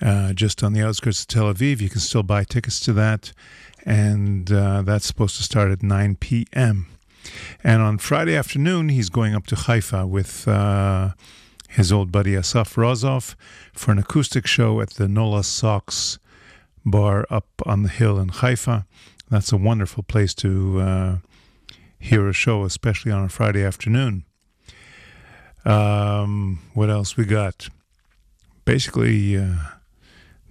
uh, 0.00 0.32
just 0.32 0.62
on 0.62 0.72
the 0.72 0.82
outskirts 0.82 1.22
of 1.22 1.28
Tel 1.28 1.52
Aviv. 1.52 1.80
You 1.80 1.88
can 1.88 2.00
still 2.00 2.22
buy 2.22 2.44
tickets 2.44 2.80
to 2.80 2.92
that, 2.94 3.32
and 3.84 4.50
uh, 4.52 4.82
that's 4.82 5.06
supposed 5.06 5.36
to 5.36 5.42
start 5.42 5.70
at 5.70 5.82
9 5.82 6.16
p.m. 6.16 6.86
And 7.62 7.82
on 7.82 7.98
Friday 7.98 8.36
afternoon, 8.36 8.88
he's 8.88 9.08
going 9.08 9.34
up 9.34 9.46
to 9.46 9.56
Haifa 9.56 10.06
with 10.06 10.46
uh, 10.46 11.10
his 11.72 11.90
old 11.90 12.12
buddy 12.12 12.36
Asaf 12.36 12.76
Rozov 12.76 13.34
for 13.72 13.92
an 13.92 13.98
acoustic 13.98 14.46
show 14.46 14.80
at 14.82 14.90
the 14.90 15.08
Nola 15.08 15.42
Socks 15.42 16.18
bar 16.84 17.26
up 17.30 17.46
on 17.64 17.82
the 17.82 17.88
hill 17.88 18.18
in 18.18 18.28
Haifa. 18.28 18.86
That's 19.30 19.52
a 19.52 19.56
wonderful 19.56 20.02
place 20.02 20.34
to 20.34 20.80
uh, 20.80 21.16
hear 21.98 22.28
a 22.28 22.34
show, 22.34 22.64
especially 22.64 23.10
on 23.10 23.24
a 23.24 23.28
Friday 23.30 23.64
afternoon. 23.64 24.24
Um, 25.64 26.58
what 26.74 26.90
else 26.90 27.16
we 27.16 27.24
got? 27.24 27.68
Basically, 28.66 29.38
uh, 29.38 29.54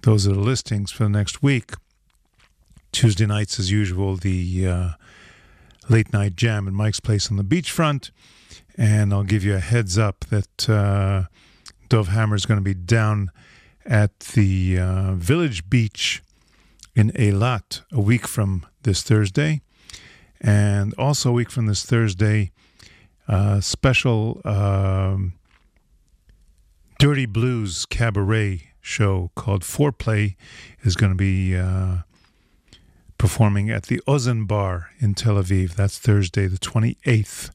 those 0.02 0.26
are 0.26 0.32
the 0.32 0.40
listings 0.40 0.90
for 0.90 1.04
the 1.04 1.10
next 1.10 1.40
week. 1.42 1.74
Tuesday 2.90 3.26
nights, 3.26 3.60
as 3.60 3.70
usual, 3.70 4.16
the 4.16 4.66
uh, 4.66 4.88
late 5.88 6.12
night 6.12 6.34
jam 6.34 6.66
at 6.66 6.74
Mike's 6.74 7.00
Place 7.00 7.30
on 7.30 7.36
the 7.36 7.44
beachfront. 7.44 8.10
And 8.76 9.12
I'll 9.12 9.24
give 9.24 9.44
you 9.44 9.54
a 9.54 9.60
heads 9.60 9.98
up 9.98 10.24
that 10.30 10.68
uh, 10.68 11.24
Dov 11.88 12.08
Hammer 12.08 12.36
is 12.36 12.46
going 12.46 12.58
to 12.58 12.64
be 12.64 12.74
down 12.74 13.30
at 13.84 14.18
the 14.20 14.78
uh, 14.78 15.12
Village 15.14 15.68
Beach 15.68 16.22
in 16.94 17.10
Eilat 17.12 17.82
a 17.92 18.00
week 18.00 18.26
from 18.26 18.66
this 18.82 19.02
Thursday. 19.02 19.60
And 20.40 20.94
also 20.98 21.30
a 21.30 21.32
week 21.32 21.50
from 21.50 21.66
this 21.66 21.84
Thursday, 21.84 22.50
uh, 23.28 23.60
special 23.60 24.40
um, 24.44 25.34
Dirty 26.98 27.26
Blues 27.26 27.86
Cabaret 27.86 28.70
show 28.80 29.30
called 29.34 29.62
Foreplay 29.62 30.34
is 30.82 30.96
going 30.96 31.12
to 31.12 31.16
be 31.16 31.56
uh, 31.56 31.98
performing 33.18 33.70
at 33.70 33.84
the 33.84 34.00
Ozen 34.06 34.46
Bar 34.48 34.90
in 34.98 35.14
Tel 35.14 35.36
Aviv. 35.36 35.74
That's 35.74 35.98
Thursday, 35.98 36.46
the 36.46 36.58
28th. 36.58 37.50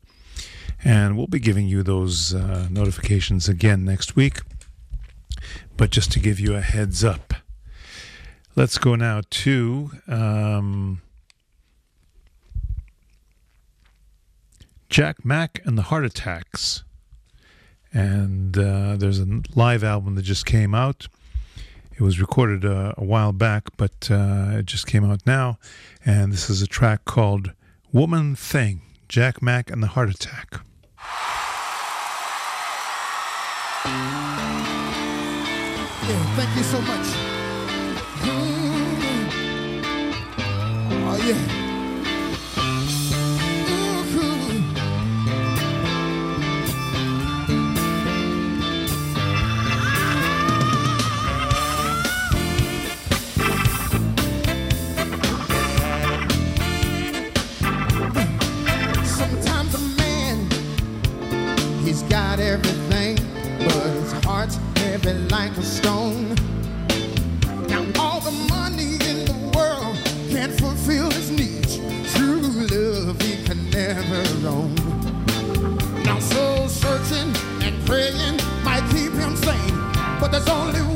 And 0.83 1.17
we'll 1.17 1.27
be 1.27 1.39
giving 1.39 1.67
you 1.67 1.83
those 1.83 2.33
uh, 2.33 2.67
notifications 2.69 3.49
again 3.49 3.83
next 3.83 4.15
week. 4.15 4.39
But 5.75 5.89
just 5.89 6.11
to 6.13 6.19
give 6.19 6.39
you 6.39 6.55
a 6.55 6.61
heads 6.61 7.03
up, 7.03 7.33
let's 8.55 8.77
go 8.77 8.95
now 8.95 9.21
to 9.29 9.91
um, 10.07 11.01
Jack 14.89 15.25
Mack 15.25 15.61
and 15.65 15.77
the 15.77 15.83
Heart 15.83 16.05
Attacks. 16.05 16.83
And 17.93 18.57
uh, 18.57 18.95
there's 18.97 19.19
a 19.19 19.41
live 19.55 19.83
album 19.83 20.15
that 20.15 20.23
just 20.23 20.45
came 20.45 20.75
out. 20.75 21.07
It 21.93 22.01
was 22.01 22.19
recorded 22.19 22.63
uh, 22.63 22.93
a 22.95 23.03
while 23.03 23.31
back, 23.31 23.75
but 23.75 24.09
uh, 24.11 24.57
it 24.59 24.65
just 24.67 24.85
came 24.85 25.03
out 25.03 25.25
now. 25.25 25.57
And 26.05 26.31
this 26.31 26.49
is 26.49 26.61
a 26.61 26.67
track 26.67 27.05
called 27.05 27.53
Woman 27.91 28.35
Thing 28.35 28.81
Jack 29.09 29.41
Mack 29.41 29.71
and 29.71 29.81
the 29.81 29.87
Heart 29.87 30.09
Attack. 30.09 30.59
Yeah, 36.07 36.23
thank 36.35 36.55
you 36.55 36.63
so 36.63 36.79
much. 36.81 37.07
Oh, 41.09 41.17
yeah. 41.25 41.66
Everything, 62.57 63.15
but 63.59 63.73
his 63.73 64.11
heart's 64.25 64.57
heavy 64.77 65.13
like 65.29 65.55
a 65.57 65.63
stone. 65.63 66.35
Now 67.67 67.85
all 67.99 68.19
the 68.19 68.31
money 68.49 68.93
in 69.09 69.25
the 69.25 69.51
world 69.55 69.95
can't 70.29 70.53
fulfill 70.59 71.09
his 71.11 71.31
needs. 71.31 71.77
True 72.13 72.41
love 72.41 73.21
he 73.21 73.43
can 73.43 73.69
never 73.69 74.23
own. 74.47 74.75
Now 76.03 76.19
soul 76.19 76.67
searching 76.67 77.29
and 77.61 77.75
praying 77.85 78.37
might 78.63 78.85
keep 78.91 79.13
him 79.13 79.35
sane, 79.35 79.77
but 80.19 80.31
there's 80.31 80.49
only 80.49 80.86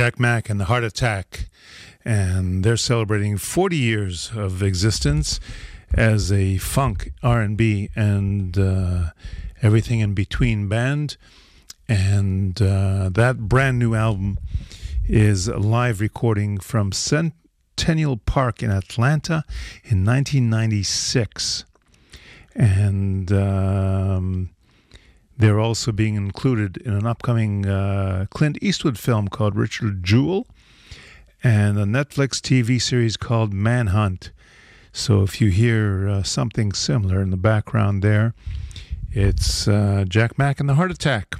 Jack 0.00 0.18
Mack 0.18 0.48
and 0.48 0.58
the 0.58 0.64
Heart 0.64 0.84
Attack, 0.84 1.50
and 2.06 2.64
they're 2.64 2.78
celebrating 2.78 3.36
40 3.36 3.76
years 3.76 4.30
of 4.34 4.62
existence 4.62 5.38
as 5.92 6.32
a 6.32 6.56
funk, 6.56 7.12
R&B, 7.22 7.90
and 7.94 8.58
uh, 8.58 9.10
everything 9.60 10.00
in 10.00 10.14
between 10.14 10.70
band. 10.70 11.18
And 11.86 12.62
uh, 12.62 13.10
that 13.12 13.40
brand 13.40 13.78
new 13.78 13.94
album 13.94 14.38
is 15.06 15.48
a 15.48 15.58
live 15.58 16.00
recording 16.00 16.56
from 16.56 16.92
Centennial 16.92 18.16
Park 18.16 18.62
in 18.62 18.70
Atlanta 18.70 19.44
in 19.84 20.06
1996. 20.06 21.66
And 22.54 23.30
um, 23.30 24.48
they're 25.40 25.58
also 25.58 25.90
being 25.90 26.16
included 26.16 26.76
in 26.76 26.92
an 26.92 27.06
upcoming 27.06 27.66
uh, 27.66 28.26
Clint 28.30 28.58
Eastwood 28.60 28.98
film 28.98 29.28
called 29.28 29.56
Richard 29.56 30.04
Jewell 30.04 30.46
and 31.42 31.78
a 31.78 31.84
Netflix 31.84 32.40
TV 32.40 32.80
series 32.80 33.16
called 33.16 33.52
Manhunt. 33.52 34.32
So 34.92 35.22
if 35.22 35.40
you 35.40 35.48
hear 35.48 36.08
uh, 36.08 36.22
something 36.22 36.72
similar 36.72 37.22
in 37.22 37.30
the 37.30 37.38
background 37.38 38.02
there, 38.02 38.34
it's 39.12 39.66
uh, 39.66 40.04
Jack 40.06 40.38
Mack 40.38 40.60
and 40.60 40.68
the 40.68 40.74
Heart 40.74 40.90
Attack. 40.90 41.36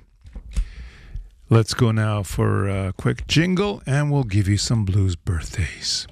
Let's 1.51 1.75
go 1.75 1.91
now 1.91 2.23
for 2.23 2.69
a 2.69 2.95
quick 2.97 3.27
jingle 3.27 3.83
and 3.85 4.11
we'll 4.11 4.25
give 4.25 4.49
you 4.49 4.57
some 4.57 4.87
blues 4.87 5.15
birthdays. 5.15 6.07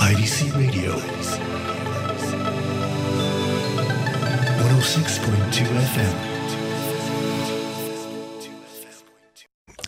IDC 0.00 0.56
Radio. 0.56 1.53
106.2 4.64 5.66
FM. 5.92 6.14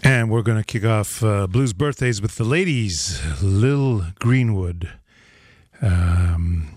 And 0.05 0.31
we're 0.31 0.43
going 0.43 0.59
to 0.59 0.65
kick 0.65 0.85
off 0.85 1.23
uh, 1.23 1.47
Blues 1.47 1.73
Birthdays 1.73 2.21
with 2.21 2.37
the 2.37 2.45
ladies, 2.45 3.23
Lil 3.43 4.05
Greenwood, 4.19 4.91
um, 5.81 6.69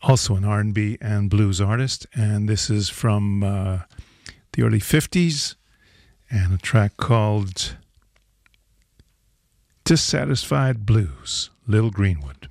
also 0.00 0.36
an 0.36 0.44
R&B 0.44 0.96
and 1.00 1.28
blues 1.28 1.60
artist, 1.60 2.06
and 2.14 2.48
this 2.48 2.70
is 2.70 2.88
from 2.88 3.42
uh, 3.42 3.80
the 4.52 4.62
early 4.62 4.78
50s, 4.78 5.56
and 6.30 6.54
a 6.54 6.58
track 6.58 6.96
called 6.96 7.74
Dissatisfied 9.84 10.86
Blues, 10.86 11.50
Lil 11.66 11.90
Greenwood. 11.90 12.48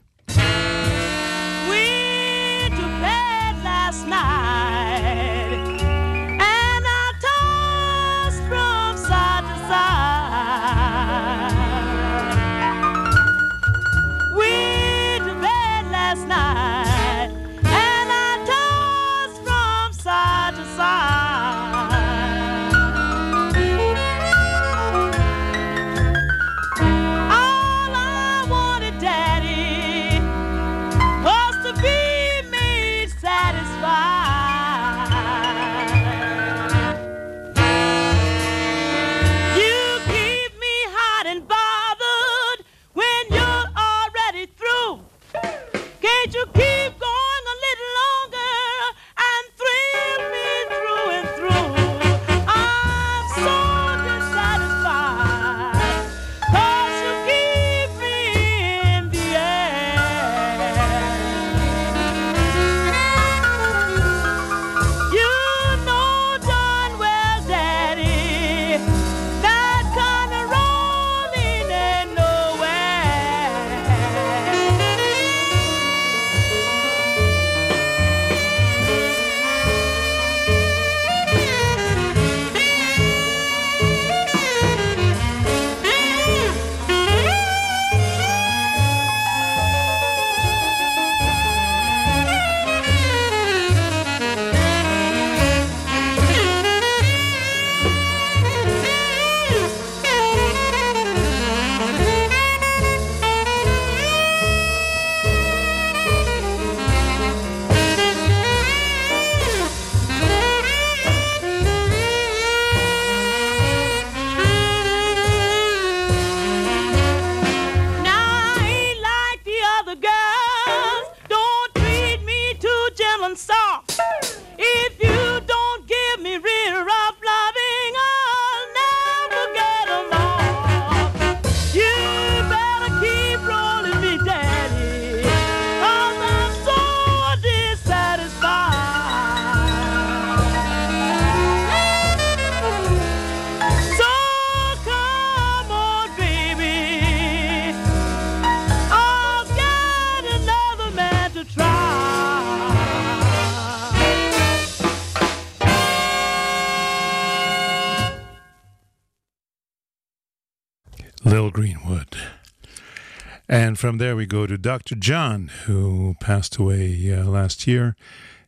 From 163.80 163.98
there 163.98 164.18
we 164.18 164.26
go 164.26 164.46
to 164.46 164.58
Dr. 164.58 164.96
John, 164.96 165.50
who 165.64 166.16
passed 166.20 166.58
away 166.58 167.14
uh, 167.14 167.24
last 167.24 167.66
year. 167.66 167.96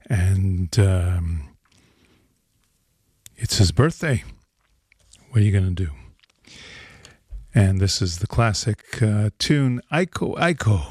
And 0.09 0.77
um, 0.77 1.55
it's 3.37 3.57
his 3.57 3.71
birthday. 3.71 4.25
What 5.29 5.41
are 5.41 5.45
you 5.45 5.53
going 5.53 5.73
to 5.73 5.85
do? 5.85 5.91
And 7.55 7.79
this 7.79 8.01
is 8.01 8.19
the 8.19 8.27
classic 8.27 9.01
uh, 9.01 9.29
tune 9.39 9.79
Iko 9.89 10.37
Iko, 10.37 10.87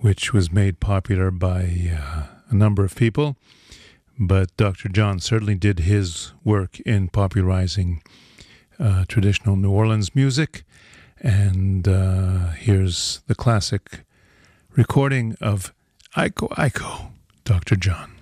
which 0.00 0.34
was 0.34 0.52
made 0.52 0.78
popular 0.78 1.30
by 1.30 1.90
uh, 1.98 2.24
a 2.50 2.54
number 2.54 2.84
of 2.84 2.96
people. 2.96 3.38
But 4.18 4.54
Dr. 4.58 4.90
John 4.90 5.20
certainly 5.20 5.54
did 5.54 5.78
his 5.78 6.34
work 6.44 6.78
in 6.80 7.08
popularizing 7.08 8.02
uh, 8.78 9.06
traditional 9.08 9.56
New 9.56 9.70
Orleans 9.70 10.14
music. 10.14 10.64
And 11.20 11.86
uh, 11.86 12.50
here's 12.50 13.20
the 13.26 13.34
classic 13.34 14.04
recording 14.70 15.36
of 15.40 15.74
Iko 16.16 16.48
Iko, 16.50 17.12
Dr. 17.44 17.76
John. 17.76 18.19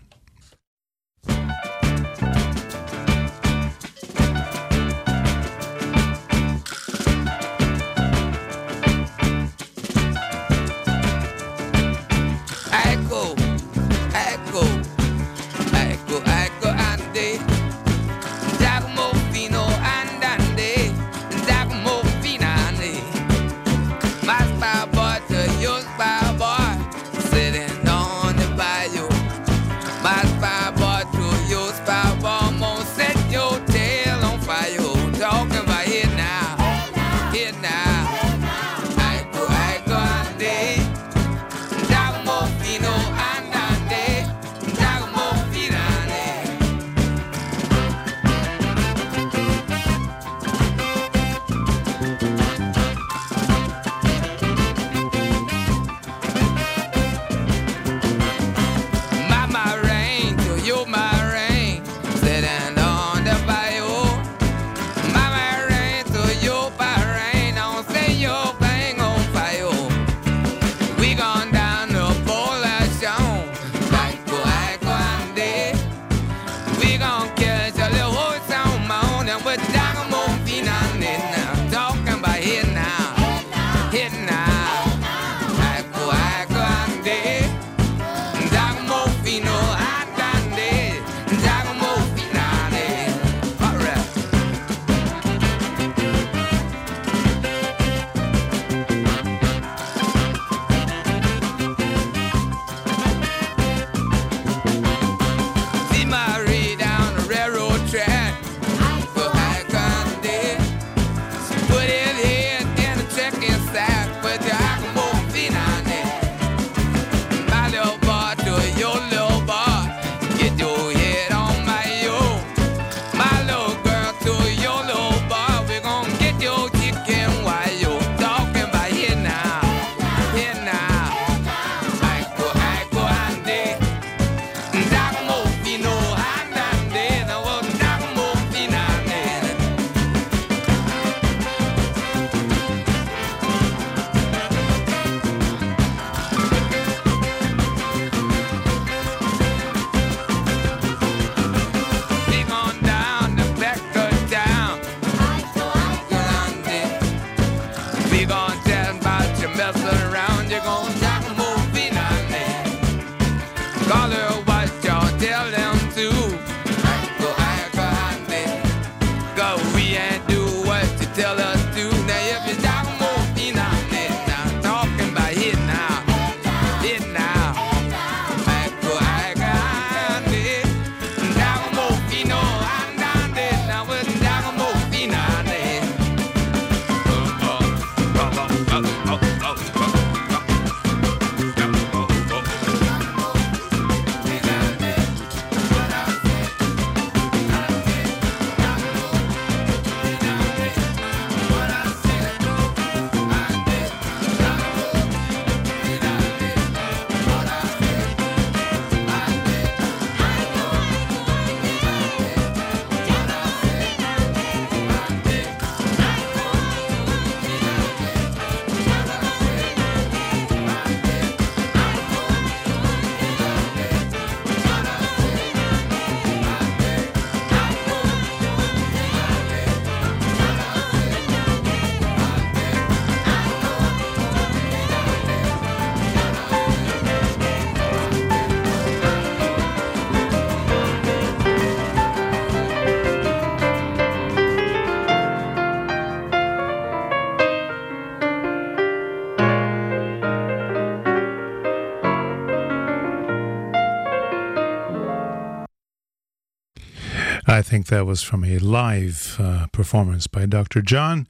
Think 257.78 257.86
that 257.86 258.06
was 258.06 258.24
from 258.24 258.42
a 258.42 258.58
live 258.58 259.36
uh, 259.38 259.66
performance 259.70 260.26
by 260.26 260.46
Dr. 260.46 260.82
John. 260.82 261.28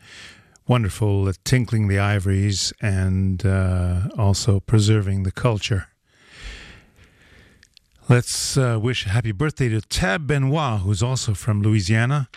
Wonderful 0.67 1.29
at 1.29 1.45
tinkling 1.45 1.89
the 1.89 1.99
ivories 1.99 2.73
and 2.81 3.45
uh, 3.45 4.09
also 4.17 4.59
preserving 4.59 5.25
the 5.25 5.31
culture. 5.31 5.89
Let's 8.09 8.57
uh, 8.57 8.79
wish 8.81 9.05
a 9.05 9.11
happy 9.11 9.33
birthday 9.33 9.69
to 9.69 9.83
Tab 9.83 10.27
Benoit, 10.27 10.81
who's 10.81 11.03
also 11.03 11.35
from 11.35 11.61
Louisiana. 11.61 12.31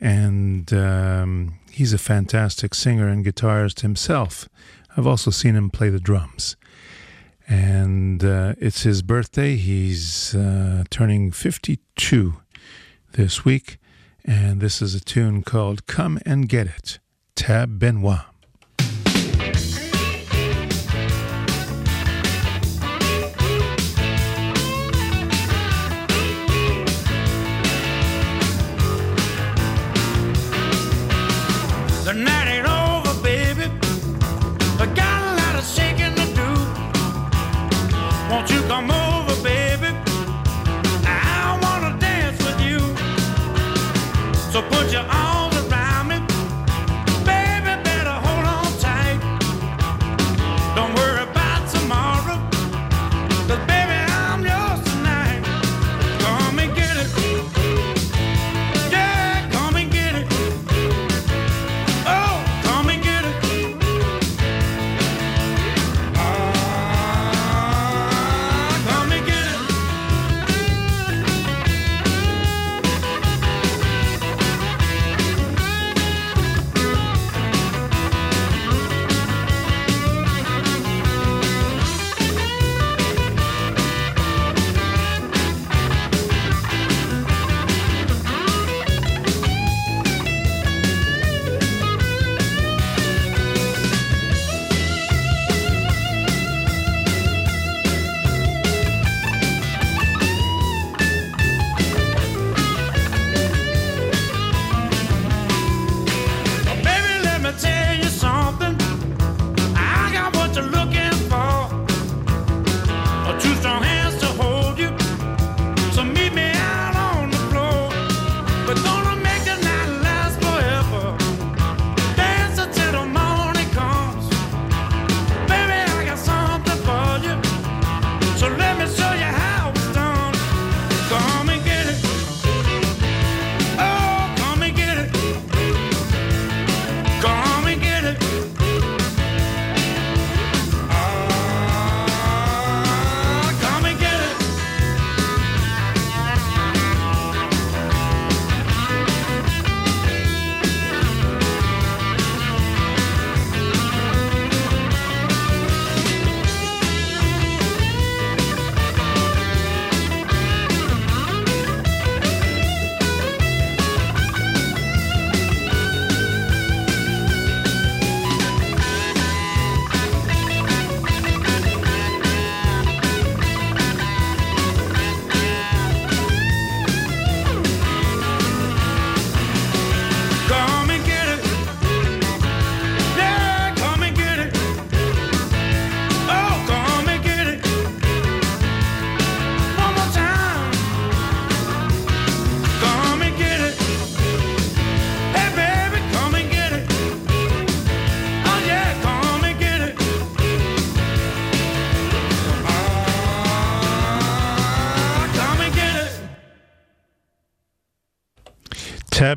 And 0.00 0.72
um, 0.72 1.58
he's 1.72 1.92
a 1.92 1.98
fantastic 1.98 2.72
singer 2.72 3.08
and 3.08 3.26
guitarist 3.26 3.80
himself. 3.80 4.48
I've 4.96 5.08
also 5.08 5.32
seen 5.32 5.56
him 5.56 5.70
play 5.70 5.88
the 5.88 5.98
drums. 5.98 6.54
And 7.48 8.24
uh, 8.24 8.54
it's 8.60 8.82
his 8.84 9.02
birthday. 9.02 9.56
He's 9.56 10.36
uh, 10.36 10.84
turning 10.88 11.32
52 11.32 12.34
this 13.16 13.44
week. 13.44 13.78
And 14.24 14.60
this 14.60 14.82
is 14.82 14.94
a 14.94 15.00
tune 15.00 15.42
called 15.42 15.86
Come 15.86 16.18
and 16.26 16.48
Get 16.48 16.66
It, 16.66 16.98
Tab 17.34 17.78
Benoit. 17.78 18.35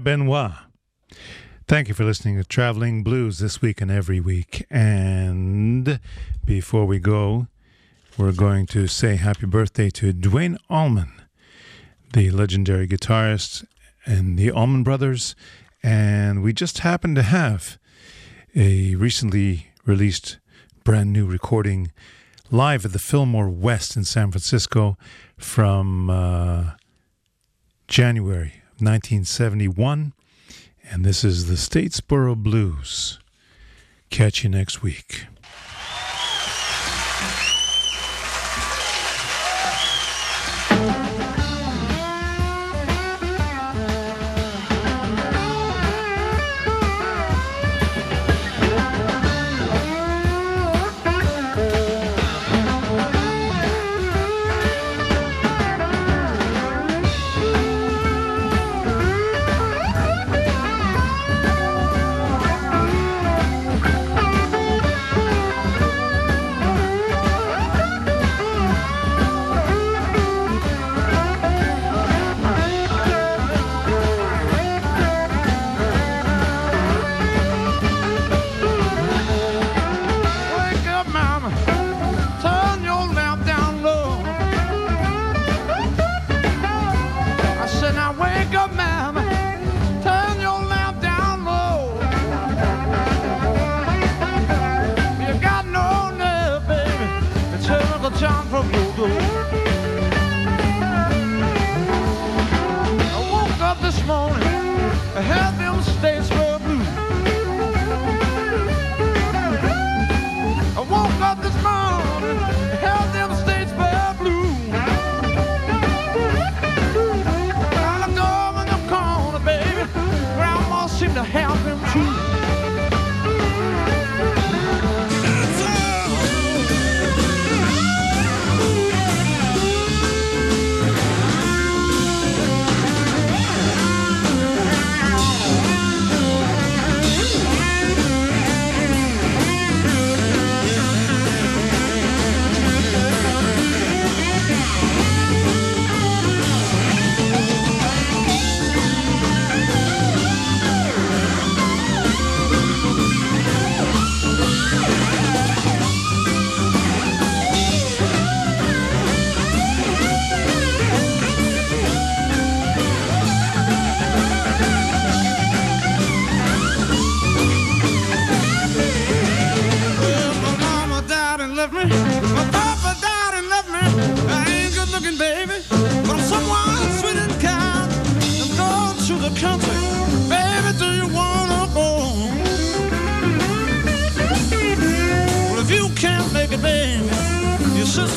Benoit. 0.10 0.54
Thank 1.68 1.88
you 1.88 1.94
for 1.94 2.04
listening 2.04 2.36
to 2.38 2.44
Traveling 2.44 3.04
Blues 3.04 3.38
this 3.38 3.62
week 3.62 3.80
and 3.80 3.92
every 3.92 4.20
week. 4.20 4.66
And 4.72 6.00
before 6.44 6.88
we 6.88 6.98
go, 6.98 7.46
we're 8.18 8.32
going 8.32 8.66
to 8.74 8.88
say 8.88 9.18
happy 9.18 9.46
birthday 9.46 9.92
to 9.92 10.12
Duane 10.12 10.58
Allman, 10.68 11.12
the 12.14 12.32
legendary 12.32 12.88
guitarist 12.88 13.68
and 14.04 14.36
the 14.36 14.50
Allman 14.50 14.82
Brothers. 14.82 15.36
And 15.84 16.42
we 16.42 16.54
just 16.54 16.80
happen 16.80 17.14
to 17.14 17.22
have 17.22 17.78
a 18.56 18.96
recently 18.96 19.68
released 19.86 20.40
brand 20.84 21.14
new 21.14 21.28
recording 21.28 21.92
live 22.50 22.84
at 22.84 22.94
the 22.94 22.98
Fillmore 22.98 23.50
West 23.50 23.96
in 23.96 24.06
San 24.06 24.32
Francisco 24.32 24.98
from 25.38 26.10
uh, 26.10 26.72
January 27.88 28.54
1971. 28.82 30.14
And 30.92 31.06
this 31.06 31.24
is 31.24 31.48
the 31.48 31.56
Statesboro 31.56 32.36
Blues. 32.36 33.20
Catch 34.10 34.44
you 34.44 34.50
next 34.50 34.82
week. 34.82 35.26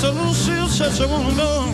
Sister 0.02 0.20
Lucille 0.20 0.68
said 0.68 0.92
she 0.92 1.06
wanna 1.06 1.71